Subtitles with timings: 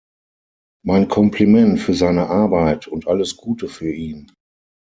[0.83, 4.31] Mein Kompliment für seine Arbeit und alles Gute für ihn.